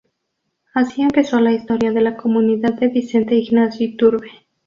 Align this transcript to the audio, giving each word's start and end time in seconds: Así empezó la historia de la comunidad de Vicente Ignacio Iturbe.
Así 0.73 1.03
empezó 1.03 1.39
la 1.39 1.51
historia 1.51 1.91
de 1.91 2.01
la 2.01 2.17
comunidad 2.17 2.73
de 2.73 2.87
Vicente 2.87 3.35
Ignacio 3.35 3.85
Iturbe. 3.85 4.31